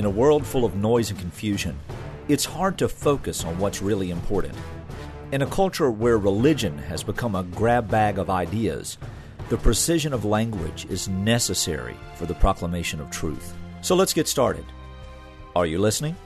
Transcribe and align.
In 0.00 0.06
a 0.06 0.08
world 0.08 0.46
full 0.46 0.64
of 0.64 0.76
noise 0.76 1.10
and 1.10 1.20
confusion, 1.20 1.78
it's 2.26 2.46
hard 2.46 2.78
to 2.78 2.88
focus 2.88 3.44
on 3.44 3.58
what's 3.58 3.82
really 3.82 4.10
important. 4.10 4.56
In 5.30 5.42
a 5.42 5.46
culture 5.46 5.90
where 5.90 6.16
religion 6.16 6.78
has 6.78 7.02
become 7.02 7.34
a 7.34 7.42
grab 7.42 7.90
bag 7.90 8.16
of 8.16 8.30
ideas, 8.30 8.96
the 9.50 9.58
precision 9.58 10.14
of 10.14 10.24
language 10.24 10.86
is 10.88 11.06
necessary 11.10 11.98
for 12.14 12.24
the 12.24 12.32
proclamation 12.32 12.98
of 12.98 13.10
truth. 13.10 13.54
So 13.82 13.94
let's 13.94 14.14
get 14.14 14.26
started. 14.26 14.64
Are 15.54 15.66
you 15.66 15.78
listening? 15.78 16.16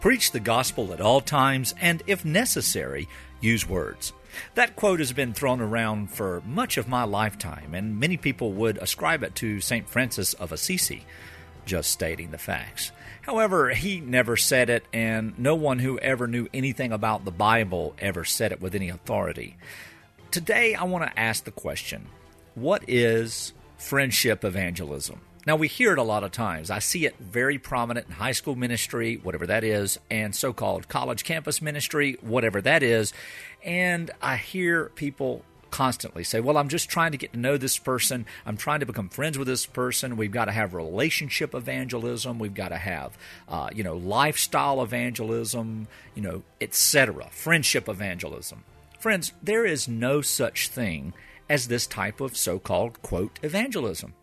Preach 0.00 0.32
the 0.32 0.40
gospel 0.40 0.92
at 0.92 1.00
all 1.00 1.20
times, 1.20 1.72
and 1.80 2.02
if 2.08 2.24
necessary, 2.24 3.08
use 3.40 3.68
words. 3.68 4.12
That 4.56 4.74
quote 4.74 4.98
has 4.98 5.12
been 5.12 5.34
thrown 5.34 5.60
around 5.60 6.10
for 6.10 6.42
much 6.44 6.78
of 6.78 6.88
my 6.88 7.04
lifetime, 7.04 7.76
and 7.76 8.00
many 8.00 8.16
people 8.16 8.52
would 8.54 8.78
ascribe 8.78 9.22
it 9.22 9.36
to 9.36 9.60
St. 9.60 9.88
Francis 9.88 10.32
of 10.34 10.50
Assisi, 10.50 11.06
just 11.66 11.90
stating 11.90 12.30
the 12.30 12.38
facts. 12.38 12.92
However, 13.22 13.70
he 13.70 14.00
never 14.00 14.36
said 14.36 14.70
it, 14.70 14.86
and 14.92 15.38
no 15.38 15.56
one 15.56 15.80
who 15.80 15.98
ever 15.98 16.26
knew 16.26 16.48
anything 16.54 16.92
about 16.92 17.24
the 17.24 17.32
Bible 17.32 17.94
ever 17.98 18.24
said 18.24 18.52
it 18.52 18.60
with 18.60 18.74
any 18.74 18.88
authority. 18.88 19.56
Today, 20.30 20.74
I 20.74 20.84
want 20.84 21.04
to 21.04 21.18
ask 21.18 21.44
the 21.44 21.50
question 21.50 22.06
what 22.54 22.84
is 22.88 23.52
friendship 23.76 24.44
evangelism? 24.44 25.20
Now, 25.46 25.56
we 25.56 25.68
hear 25.68 25.92
it 25.92 25.98
a 25.98 26.02
lot 26.02 26.24
of 26.24 26.32
times. 26.32 26.70
I 26.70 26.80
see 26.80 27.06
it 27.06 27.16
very 27.20 27.58
prominent 27.58 28.06
in 28.06 28.12
high 28.12 28.32
school 28.32 28.56
ministry, 28.56 29.20
whatever 29.22 29.46
that 29.46 29.62
is, 29.62 29.98
and 30.10 30.34
so 30.34 30.52
called 30.52 30.88
college 30.88 31.22
campus 31.22 31.62
ministry, 31.62 32.16
whatever 32.20 32.60
that 32.62 32.82
is. 32.82 33.12
And 33.64 34.10
I 34.20 34.36
hear 34.36 34.86
people 34.96 35.44
constantly 35.70 36.24
say, 36.24 36.40
Well, 36.40 36.56
I'm 36.56 36.68
just 36.68 36.88
trying 36.88 37.12
to 37.12 37.18
get 37.18 37.32
to 37.32 37.38
know 37.38 37.56
this 37.56 37.78
person. 37.78 38.26
I'm 38.44 38.56
trying 38.56 38.80
to 38.80 38.86
become 38.86 39.08
friends 39.08 39.38
with 39.38 39.48
this 39.48 39.66
person. 39.66 40.16
We've 40.16 40.32
got 40.32 40.46
to 40.46 40.52
have 40.52 40.74
relationship 40.74 41.54
evangelism. 41.54 42.38
We've 42.38 42.54
got 42.54 42.68
to 42.68 42.76
have, 42.76 43.16
uh, 43.48 43.70
you 43.74 43.82
know, 43.82 43.96
lifestyle 43.96 44.82
evangelism, 44.82 45.88
you 46.14 46.22
know, 46.22 46.42
etc. 46.60 47.28
Friendship 47.30 47.88
evangelism. 47.88 48.64
Friends, 48.98 49.32
there 49.42 49.64
is 49.64 49.86
no 49.86 50.20
such 50.20 50.68
thing 50.68 51.12
as 51.48 51.68
this 51.68 51.86
type 51.86 52.20
of 52.20 52.36
so 52.36 52.58
called, 52.58 53.00
quote, 53.02 53.38
evangelism. 53.42 54.14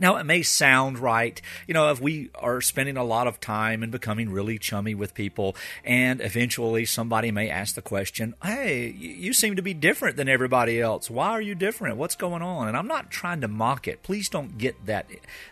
Now, 0.00 0.16
it 0.16 0.24
may 0.24 0.42
sound 0.42 0.98
right, 0.98 1.40
you 1.66 1.74
know, 1.74 1.90
if 1.90 2.00
we 2.00 2.30
are 2.34 2.60
spending 2.60 2.96
a 2.96 3.04
lot 3.04 3.26
of 3.26 3.40
time 3.40 3.82
and 3.82 3.92
becoming 3.92 4.30
really 4.30 4.58
chummy 4.58 4.94
with 4.94 5.14
people, 5.14 5.56
and 5.84 6.20
eventually 6.20 6.84
somebody 6.84 7.30
may 7.30 7.48
ask 7.48 7.74
the 7.74 7.82
question, 7.82 8.34
Hey, 8.42 8.90
you 8.90 9.32
seem 9.32 9.56
to 9.56 9.62
be 9.62 9.74
different 9.74 10.16
than 10.16 10.28
everybody 10.28 10.80
else. 10.80 11.10
Why 11.10 11.30
are 11.30 11.40
you 11.40 11.54
different? 11.54 11.96
What's 11.96 12.16
going 12.16 12.42
on? 12.42 12.68
And 12.68 12.76
I'm 12.76 12.88
not 12.88 13.10
trying 13.10 13.40
to 13.40 13.48
mock 13.48 13.88
it. 13.88 14.02
Please 14.02 14.28
don't 14.28 14.58
get 14.58 14.86
that 14.86 15.06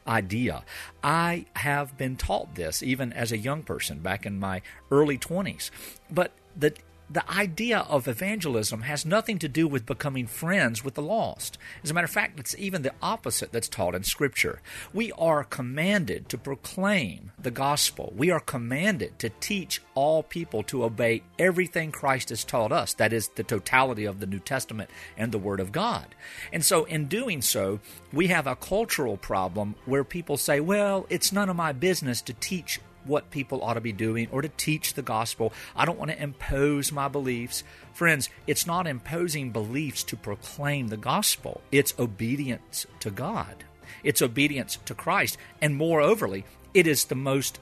idea. 0.06 0.64
I 1.02 1.46
have 1.54 1.96
been 1.96 2.16
taught 2.16 2.54
this 2.54 2.82
even 2.82 3.12
as 3.12 3.32
a 3.32 3.38
young 3.38 3.62
person 3.62 3.98
back 4.00 4.26
in 4.26 4.38
my 4.38 4.62
early 4.90 5.18
20s. 5.18 5.70
But 6.10 6.32
the 6.56 6.74
the 7.08 7.28
idea 7.30 7.80
of 7.80 8.08
evangelism 8.08 8.82
has 8.82 9.06
nothing 9.06 9.38
to 9.38 9.48
do 9.48 9.68
with 9.68 9.86
becoming 9.86 10.26
friends 10.26 10.84
with 10.84 10.94
the 10.94 11.02
lost. 11.02 11.56
As 11.84 11.90
a 11.90 11.94
matter 11.94 12.06
of 12.06 12.10
fact, 12.10 12.40
it's 12.40 12.56
even 12.58 12.82
the 12.82 12.94
opposite 13.00 13.52
that's 13.52 13.68
taught 13.68 13.94
in 13.94 14.02
Scripture. 14.02 14.60
We 14.92 15.12
are 15.12 15.44
commanded 15.44 16.28
to 16.30 16.38
proclaim 16.38 17.30
the 17.38 17.52
gospel. 17.52 18.12
We 18.16 18.30
are 18.30 18.40
commanded 18.40 19.18
to 19.20 19.30
teach 19.40 19.80
all 19.94 20.24
people 20.24 20.64
to 20.64 20.84
obey 20.84 21.22
everything 21.38 21.92
Christ 21.92 22.30
has 22.30 22.42
taught 22.42 22.72
us. 22.72 22.94
That 22.94 23.12
is 23.12 23.28
the 23.28 23.44
totality 23.44 24.04
of 24.04 24.18
the 24.18 24.26
New 24.26 24.40
Testament 24.40 24.90
and 25.16 25.30
the 25.30 25.38
Word 25.38 25.60
of 25.60 25.72
God. 25.72 26.06
And 26.52 26.64
so, 26.64 26.84
in 26.84 27.06
doing 27.06 27.40
so, 27.40 27.78
we 28.12 28.26
have 28.28 28.46
a 28.46 28.56
cultural 28.56 29.16
problem 29.16 29.76
where 29.84 30.04
people 30.04 30.36
say, 30.36 30.58
well, 30.58 31.06
it's 31.08 31.32
none 31.32 31.48
of 31.48 31.56
my 31.56 31.72
business 31.72 32.20
to 32.22 32.32
teach 32.32 32.80
what 33.06 33.30
people 33.30 33.62
ought 33.62 33.74
to 33.74 33.80
be 33.80 33.92
doing 33.92 34.28
or 34.30 34.42
to 34.42 34.48
teach 34.48 34.94
the 34.94 35.02
gospel. 35.02 35.52
I 35.74 35.84
don't 35.84 35.98
want 35.98 36.10
to 36.10 36.22
impose 36.22 36.92
my 36.92 37.08
beliefs. 37.08 37.64
Friends, 37.92 38.28
it's 38.46 38.66
not 38.66 38.86
imposing 38.86 39.50
beliefs 39.50 40.02
to 40.04 40.16
proclaim 40.16 40.88
the 40.88 40.96
gospel, 40.96 41.60
it's 41.72 41.94
obedience 41.98 42.86
to 43.00 43.10
God, 43.10 43.64
it's 44.02 44.22
obedience 44.22 44.78
to 44.84 44.94
Christ. 44.94 45.38
And 45.60 45.80
moreoverly, 45.80 46.44
it 46.74 46.86
is 46.86 47.06
the 47.06 47.14
most 47.14 47.58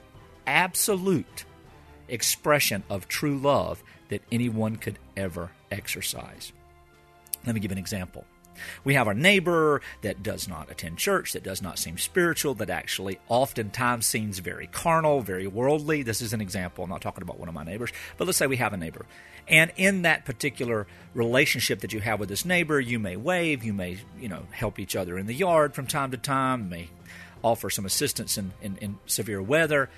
absolute 0.47 1.45
expression 2.07 2.83
of 2.89 3.07
true 3.07 3.37
love 3.37 3.83
that 4.09 4.21
anyone 4.31 4.75
could 4.75 4.99
ever 5.17 5.51
exercise. 5.71 6.51
Let 7.45 7.55
me 7.55 7.61
give 7.61 7.71
an 7.71 7.77
example. 7.77 8.25
We 8.83 8.93
have 8.93 9.07
our 9.07 9.13
neighbor 9.13 9.81
that 10.01 10.23
does 10.23 10.47
not 10.47 10.71
attend 10.71 10.97
church, 10.97 11.33
that 11.33 11.43
does 11.43 11.61
not 11.61 11.79
seem 11.79 11.97
spiritual, 11.97 12.53
that 12.55 12.69
actually 12.69 13.19
oftentimes 13.27 14.05
seems 14.05 14.39
very 14.39 14.67
carnal, 14.67 15.21
very 15.21 15.47
worldly. 15.47 16.03
This 16.03 16.21
is 16.21 16.33
an 16.33 16.41
example. 16.41 16.83
I'm 16.83 16.89
not 16.89 17.01
talking 17.01 17.21
about 17.21 17.39
one 17.39 17.49
of 17.49 17.55
my 17.55 17.63
neighbors, 17.63 17.91
but 18.17 18.25
let's 18.25 18.37
say 18.37 18.47
we 18.47 18.57
have 18.57 18.73
a 18.73 18.77
neighbor. 18.77 19.05
And 19.47 19.71
in 19.75 20.01
that 20.03 20.25
particular 20.25 20.87
relationship 21.13 21.81
that 21.81 21.93
you 21.93 21.99
have 21.99 22.19
with 22.19 22.29
this 22.29 22.45
neighbor, 22.45 22.79
you 22.79 22.97
may 22.97 23.15
wave, 23.15 23.63
you 23.63 23.73
may, 23.73 23.99
you 24.19 24.27
know, 24.27 24.43
help 24.51 24.79
each 24.79 24.95
other 24.95 25.17
in 25.17 25.27
the 25.27 25.35
yard 25.35 25.75
from 25.75 25.85
time 25.85 26.11
to 26.11 26.17
time, 26.17 26.69
may 26.69 26.89
offer 27.43 27.69
some 27.69 27.85
assistance 27.85 28.37
in, 28.37 28.53
in, 28.61 28.77
in 28.77 28.97
severe 29.05 29.41
weather. 29.41 29.89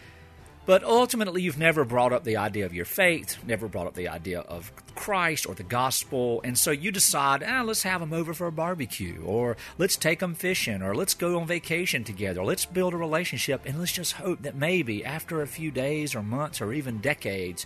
But 0.68 0.84
ultimately, 0.84 1.42
you've 1.42 1.58
never 1.58 1.86
brought 1.86 2.12
up 2.12 2.26
the 2.26 2.36
idea 2.36 2.66
of 2.66 2.74
your 2.74 2.84
faith, 2.84 3.38
never 3.46 3.70
brought 3.70 3.88
up 3.88 3.94
the 3.94 4.10
idea 4.10 4.42
of 4.42 4.70
Christ 4.96 5.48
or 5.48 5.56
the 5.56 5.64
gospel. 5.64 6.42
And 6.44 6.58
so 6.58 6.72
you 6.72 6.92
decide, 6.92 7.42
ah, 7.42 7.64
let's 7.66 7.84
have 7.84 8.02
them 8.02 8.12
over 8.12 8.34
for 8.34 8.48
a 8.48 8.52
barbecue, 8.52 9.24
or 9.24 9.56
let's 9.78 9.96
take 9.96 10.20
them 10.20 10.36
fishing, 10.36 10.82
or 10.82 10.94
let's 10.94 11.14
go 11.14 11.40
on 11.40 11.48
vacation 11.48 12.04
together, 12.04 12.44
let's 12.44 12.66
build 12.66 12.94
a 12.94 12.98
relationship, 12.98 13.62
and 13.66 13.80
let's 13.80 13.94
just 13.94 14.14
hope 14.14 14.42
that 14.42 14.56
maybe 14.56 15.06
after 15.06 15.42
a 15.42 15.48
few 15.48 15.72
days 15.72 16.14
or 16.14 16.22
months 16.22 16.60
or 16.60 16.74
even 16.74 16.98
decades, 16.98 17.66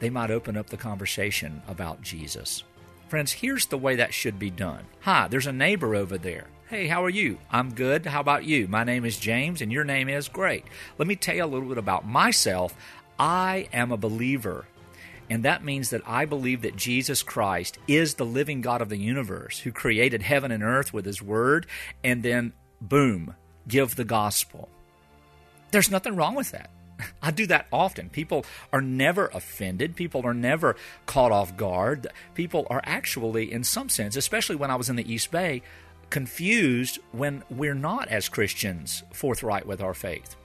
they 0.00 0.10
might 0.10 0.32
open 0.32 0.56
up 0.56 0.68
the 0.68 0.76
conversation 0.76 1.62
about 1.68 2.02
Jesus. 2.02 2.64
Friends, 3.06 3.30
here's 3.30 3.66
the 3.66 3.78
way 3.78 3.94
that 3.94 4.12
should 4.12 4.40
be 4.40 4.50
done. 4.50 4.84
Hi, 5.02 5.28
there's 5.28 5.46
a 5.46 5.52
neighbor 5.52 5.94
over 5.94 6.18
there. 6.18 6.48
Hey, 6.72 6.86
how 6.86 7.04
are 7.04 7.10
you? 7.10 7.36
I'm 7.50 7.74
good. 7.74 8.06
How 8.06 8.20
about 8.20 8.46
you? 8.46 8.66
My 8.66 8.82
name 8.82 9.04
is 9.04 9.18
James, 9.18 9.60
and 9.60 9.70
your 9.70 9.84
name 9.84 10.08
is 10.08 10.28
great. 10.28 10.64
Let 10.96 11.06
me 11.06 11.16
tell 11.16 11.34
you 11.34 11.44
a 11.44 11.46
little 11.46 11.68
bit 11.68 11.76
about 11.76 12.08
myself. 12.08 12.74
I 13.18 13.68
am 13.74 13.92
a 13.92 13.98
believer. 13.98 14.64
And 15.28 15.42
that 15.42 15.62
means 15.62 15.90
that 15.90 16.00
I 16.06 16.24
believe 16.24 16.62
that 16.62 16.74
Jesus 16.74 17.22
Christ 17.22 17.78
is 17.86 18.14
the 18.14 18.24
living 18.24 18.62
God 18.62 18.80
of 18.80 18.88
the 18.88 18.96
universe 18.96 19.58
who 19.58 19.70
created 19.70 20.22
heaven 20.22 20.50
and 20.50 20.62
earth 20.62 20.94
with 20.94 21.04
his 21.04 21.20
word, 21.20 21.66
and 22.02 22.22
then, 22.22 22.54
boom, 22.80 23.34
give 23.68 23.96
the 23.96 24.04
gospel. 24.04 24.70
There's 25.72 25.90
nothing 25.90 26.16
wrong 26.16 26.34
with 26.34 26.52
that. 26.52 26.70
I 27.22 27.32
do 27.32 27.46
that 27.48 27.66
often. 27.70 28.08
People 28.08 28.46
are 28.72 28.80
never 28.80 29.26
offended. 29.34 29.94
People 29.94 30.24
are 30.24 30.32
never 30.32 30.76
caught 31.04 31.32
off 31.32 31.54
guard. 31.54 32.06
People 32.32 32.66
are 32.70 32.80
actually, 32.84 33.52
in 33.52 33.62
some 33.62 33.90
sense, 33.90 34.16
especially 34.16 34.56
when 34.56 34.70
I 34.70 34.76
was 34.76 34.88
in 34.88 34.96
the 34.96 35.12
East 35.12 35.30
Bay, 35.30 35.60
confused 36.12 36.98
when 37.12 37.42
we're 37.48 37.74
not, 37.74 38.06
as 38.08 38.28
Christians, 38.28 39.02
forthright 39.14 39.66
with 39.66 39.80
our 39.80 39.94
faith. 39.94 40.36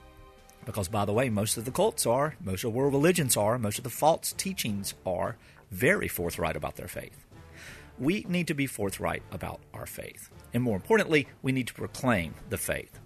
Because, 0.65 0.87
by 0.87 1.03
the 1.03 1.11
way, 1.11 1.29
most 1.29 1.57
of 1.57 1.65
the 1.65 1.71
cults 1.71 2.05
are, 2.05 2.35
most 2.41 2.63
of 2.63 2.71
the 2.71 2.77
world 2.77 2.93
religions 2.93 3.35
are, 3.35 3.59
most 3.59 3.77
of 3.77 3.83
the 3.83 3.89
false 3.89 4.31
teachings 4.31 4.93
are 5.05 5.35
very 5.69 6.07
forthright 6.07 6.55
about 6.55 6.77
their 6.77 6.87
faith. 6.87 7.25
We 7.99 8.25
need 8.29 8.47
to 8.47 8.53
be 8.53 8.65
forthright 8.65 9.23
about 9.33 9.59
our 9.73 9.85
faith. 9.85 10.29
And 10.53 10.63
more 10.63 10.77
importantly, 10.77 11.27
we 11.41 11.51
need 11.51 11.67
to 11.67 11.73
proclaim 11.73 12.33
the 12.49 12.57
faith. 12.57 12.97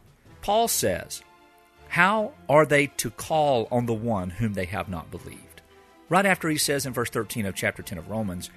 Paul 0.44 0.68
says, 0.68 1.24
How 1.88 2.32
are 2.48 2.68
they 2.68 2.88
to 2.88 3.10
call 3.10 3.68
on 3.72 3.88
the 3.88 3.94
one 3.94 4.30
whom 4.30 4.54
they 4.54 4.66
have 4.66 4.88
not 4.88 5.10
believed? 5.10 5.62
Right 6.10 6.28
after 6.28 6.48
he 6.48 6.58
says 6.58 6.86
in 6.86 6.94
verse 6.94 7.10
13 7.10 7.48
of 7.48 7.56
chapter 7.56 7.82
10 7.82 7.98
of 7.98 8.10
Romans, 8.10 8.52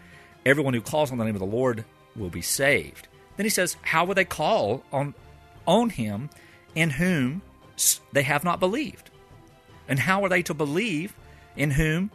Everyone 0.45 0.75
who 0.75 0.83
calls 0.83 1.11
on 1.11 1.17
the 1.17 1.25
name 1.25 1.37
of 1.37 1.41
the 1.41 1.47
Lord 1.47 1.87
will 2.15 2.29
be 2.29 2.43
saved. 2.43 3.09
Then 3.37 3.47
he 3.47 3.50
says, 3.50 3.77
How 3.83 4.05
will 4.05 4.15
they 4.15 4.25
call 4.25 4.84
on, 4.93 5.15
on 5.67 5.91
him 5.91 6.31
in 6.75 6.91
whom 6.91 7.43
they 8.12 8.22
have 8.22 8.45
not 8.45 8.61
believed? 8.61 9.11
And 9.88 9.99
how 9.99 10.25
are 10.25 10.29
they 10.29 10.43
to 10.43 10.55
believe 10.55 11.14
in 11.56 11.73
whom 11.73 12.11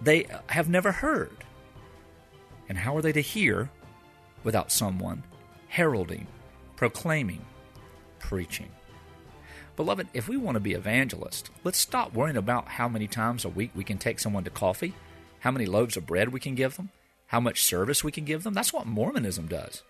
they 0.00 0.26
have 0.48 0.68
never 0.68 0.92
heard? 0.92 1.44
And 2.68 2.78
how 2.78 2.96
are 2.96 3.02
they 3.02 3.12
to 3.12 3.20
hear 3.20 3.70
without 4.42 4.72
someone 4.72 5.22
heralding, 5.68 6.26
proclaiming, 6.76 7.44
preaching? 8.18 8.70
Beloved, 9.76 10.08
if 10.14 10.28
we 10.28 10.36
want 10.36 10.54
to 10.54 10.60
be 10.60 10.72
evangelists, 10.72 11.50
let's 11.64 11.78
stop 11.78 12.14
worrying 12.14 12.36
about 12.36 12.68
how 12.68 12.88
many 12.88 13.08
times 13.08 13.44
a 13.44 13.48
week 13.48 13.72
we 13.74 13.82
can 13.82 13.98
take 13.98 14.20
someone 14.20 14.44
to 14.44 14.50
coffee, 14.50 14.94
how 15.40 15.50
many 15.50 15.66
loaves 15.66 15.96
of 15.96 16.06
bread 16.06 16.28
we 16.28 16.38
can 16.38 16.54
give 16.54 16.76
them, 16.76 16.90
how 17.26 17.40
much 17.40 17.64
service 17.64 18.04
we 18.04 18.12
can 18.12 18.24
give 18.24 18.44
them. 18.44 18.54
That's 18.54 18.72
what 18.72 18.86
Mormonism 18.86 19.48
does. 19.48 19.82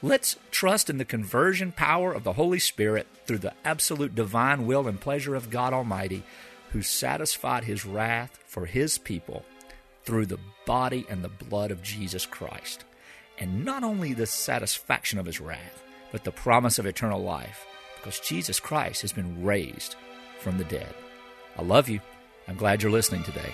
Let's 0.00 0.36
trust 0.52 0.88
in 0.88 0.98
the 0.98 1.04
conversion 1.04 1.72
power 1.72 2.12
of 2.12 2.22
the 2.22 2.34
Holy 2.34 2.60
Spirit 2.60 3.08
through 3.26 3.38
the 3.38 3.54
absolute 3.64 4.14
divine 4.14 4.64
will 4.64 4.86
and 4.86 5.00
pleasure 5.00 5.34
of 5.34 5.50
God 5.50 5.72
Almighty, 5.72 6.22
who 6.70 6.82
satisfied 6.82 7.64
his 7.64 7.84
wrath 7.84 8.38
for 8.46 8.66
his 8.66 8.96
people 8.96 9.44
through 10.04 10.26
the 10.26 10.38
body 10.66 11.04
and 11.10 11.24
the 11.24 11.28
blood 11.28 11.72
of 11.72 11.82
Jesus 11.82 12.26
Christ. 12.26 12.84
And 13.38 13.64
not 13.64 13.82
only 13.82 14.14
the 14.14 14.26
satisfaction 14.26 15.18
of 15.18 15.26
his 15.26 15.40
wrath, 15.40 15.82
but 16.12 16.22
the 16.22 16.30
promise 16.30 16.78
of 16.78 16.86
eternal 16.86 17.20
life, 17.20 17.66
because 17.96 18.20
Jesus 18.20 18.60
Christ 18.60 19.02
has 19.02 19.12
been 19.12 19.44
raised 19.44 19.96
from 20.38 20.58
the 20.58 20.64
dead. 20.64 20.94
I 21.56 21.62
love 21.62 21.88
you. 21.88 22.00
I'm 22.46 22.56
glad 22.56 22.82
you're 22.82 22.92
listening 22.92 23.24
today. 23.24 23.52